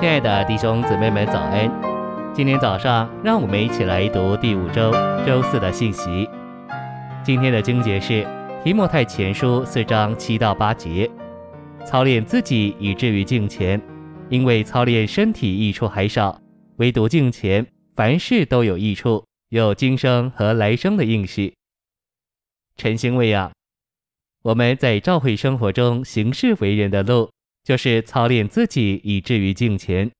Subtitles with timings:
[0.00, 1.68] 亲爱的弟兄姊妹们，早安！
[2.32, 4.92] 今天早上，让我们一起来读第五周
[5.26, 6.30] 周四的信息。
[7.24, 8.24] 今天的经节是
[8.62, 11.10] 提摩太前书四章七到八节：
[11.84, 13.82] 操练自己以至于敬虔，
[14.28, 16.40] 因为操练身体益处还少，
[16.76, 21.52] 唯独敬虔，凡事都有益处，有今生和来生的应许。
[22.76, 23.50] 晨星喂养，
[24.44, 27.28] 我们在教会生活中行事为人的路。
[27.68, 30.10] 就是操练自己，以至于敬虔。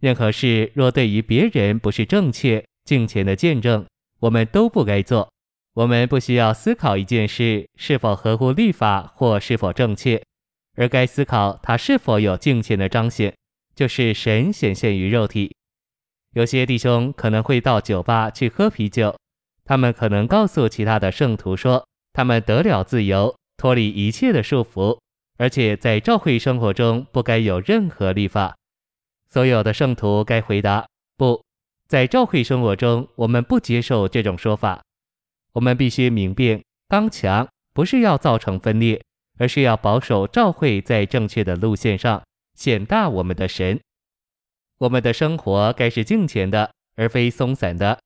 [0.00, 3.84] 任何事若对于别人不是正确敬虔的见证，
[4.20, 5.30] 我们都不该做。
[5.74, 10.22] 我们不需要思考一件事是否合乎律法或是否正确，
[10.76, 13.34] 而该思考它是否有敬虔的彰显，
[13.74, 15.54] 就是神显现于肉体。
[16.32, 19.14] 有些弟兄可能会到酒吧去喝啤酒，
[19.62, 24.98] 他们可能告诉其他的圣徒说，他们得了自由，脱离一切的束缚。
[25.38, 28.56] 而且在教会生活中不该有任何律法，
[29.28, 30.86] 所有的圣徒该回答：
[31.16, 31.42] 不，
[31.86, 34.82] 在教会生活中，我们不接受这种说法。
[35.52, 39.00] 我们必须明辨刚强，不是要造成分裂，
[39.38, 42.22] 而是要保守教会在正确的路线上，
[42.54, 43.80] 显大我们的神。
[44.78, 47.98] 我们的生活该是敬虔的，而非松散的。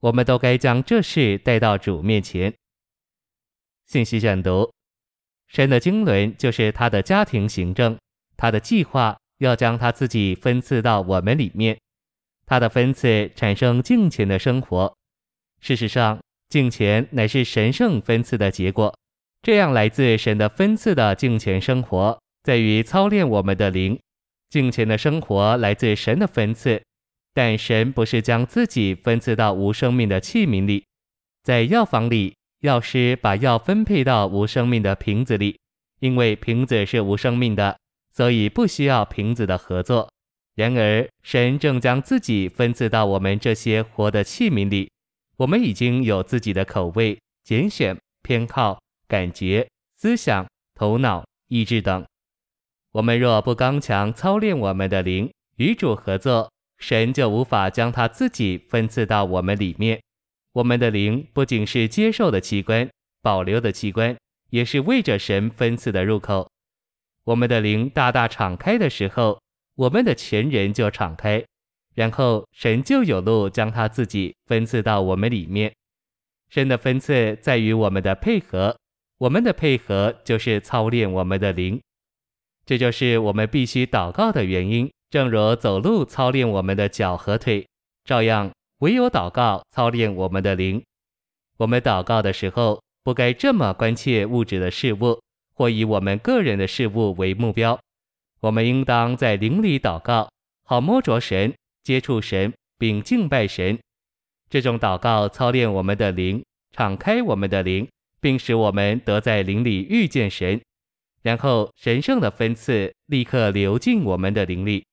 [0.00, 2.52] 我们都该将这事带到主面前。
[3.86, 4.72] 信息选读。
[5.52, 7.98] 神的经纶就是他的家庭行政，
[8.38, 11.78] 他的计划要将他自己分赐到我们里面，
[12.46, 14.96] 他的分赐产生敬虔的生活。
[15.60, 18.96] 事实上，敬虔乃是神圣分赐的结果。
[19.42, 24.00] 这样来自神的分赐的敬虔生活，在于操练我们的灵。
[24.48, 26.82] 敬虔的生活来自神的分赐，
[27.34, 30.86] 但神不是将自己分赐到无生命的器皿里，
[31.42, 32.34] 在药房里。
[32.62, 35.58] 药师把药分配到无生命的瓶子里，
[35.98, 37.76] 因为瓶子是无生命的，
[38.12, 40.08] 所以不需要瓶子的合作。
[40.54, 44.88] 然而，神正将自己分赐到我们这些活的器皿里。
[45.38, 52.06] 我们已经有自己的口味、拣选、偏好、感觉、思想、头脑、意志等。
[52.92, 56.48] 我们若不刚强操练我们的灵，与主合作，
[56.78, 60.00] 神就无法将他自己分赐到我们里面。
[60.52, 62.88] 我们的灵不仅是接受的器官，
[63.22, 64.16] 保留的器官，
[64.50, 66.50] 也是为着神分赐的入口。
[67.24, 69.40] 我们的灵大大敞开的时候，
[69.76, 71.42] 我们的全人就敞开，
[71.94, 75.72] 然后神就有路将他自己分赐到我们里面。
[76.50, 78.76] 神的分赐在于我们的配合，
[79.18, 81.80] 我们的配合就是操练我们的灵。
[82.66, 84.90] 这就是我们必须祷告的原因。
[85.08, 87.66] 正如走路操练我们的脚和腿，
[88.04, 88.50] 照样。
[88.82, 90.82] 唯有祷告操练我们的灵。
[91.56, 95.20] 我们祷告的时候，不该这么关切物质的事物，
[95.54, 97.78] 或以我们个人的事物为目标。
[98.40, 100.28] 我们应当在灵里祷告，
[100.64, 101.54] 好摸着神、
[101.84, 103.78] 接触神，并敬拜神。
[104.50, 107.88] 这种祷告操练我们的灵，敞开我们的灵，
[108.20, 110.60] 并使我们得在灵里遇见神。
[111.22, 114.84] 然后神圣的分赐立刻流进我们的灵里。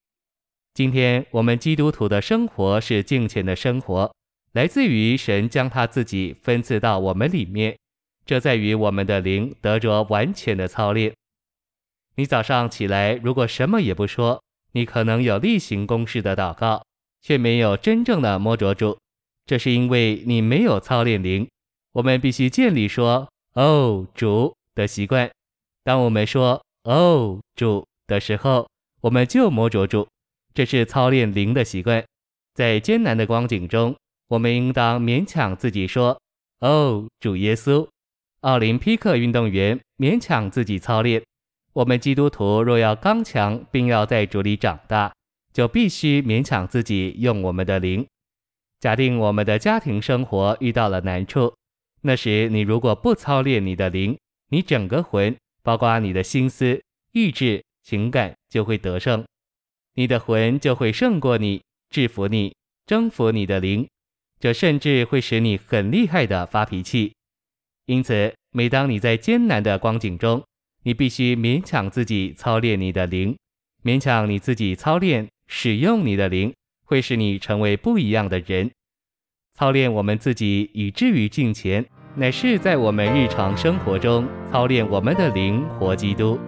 [0.73, 4.13] 今天我们基督徒的生活是敬虔的生活，
[4.53, 7.77] 来自于神将他自己分赐到我们里面，
[8.25, 11.13] 这在于我们的灵得着完全的操练。
[12.15, 14.41] 你早上起来如果什么也不说，
[14.71, 16.83] 你可能有例行公事的祷告，
[17.21, 18.97] 却没有真正的摸着主，
[19.45, 21.47] 这是因为你没有操练灵。
[21.93, 25.29] 我们必须建立说“哦，主”的习惯。
[25.83, 28.69] 当我们说“哦，主”的时候，
[29.01, 30.07] 我们就摸着主。
[30.53, 32.03] 这是操练灵的习惯，
[32.53, 33.95] 在艰难的光景中，
[34.27, 36.19] 我们应当勉强自己说
[36.61, 37.87] ：“哦，主耶稣。”
[38.41, 41.21] 奥林匹克运动员勉强自己操练。
[41.73, 45.13] 我们基督徒若要刚强，并要在主里长大，
[45.53, 48.05] 就必须勉强自己用我们的灵。
[48.79, 51.53] 假定我们的家庭生活遇到了难处，
[52.01, 54.17] 那时你如果不操练你的灵，
[54.49, 56.81] 你整个魂，包括你的心思、
[57.11, 59.23] 意志、情感，就会得胜。
[59.95, 62.55] 你的魂就会胜过你，制服你，
[62.85, 63.87] 征服你的灵，
[64.39, 67.13] 这甚至会使你很厉害的发脾气。
[67.85, 70.43] 因此，每当你在艰难的光景中，
[70.83, 73.35] 你必须勉强自己操练你的灵，
[73.83, 76.53] 勉强你自己操练使用你的灵，
[76.85, 78.71] 会使你成为不一样的人。
[79.53, 86.39] 操练我们自己以至于敬虔，乃是在我们日常生活中操练我们的灵活基督。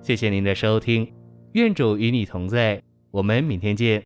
[0.00, 1.21] 谢谢您的收听。
[1.52, 4.02] 愿主与你同在，我们明天见。